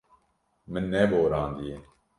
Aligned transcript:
Min 0.71 0.89
neborandiye. 0.95 1.77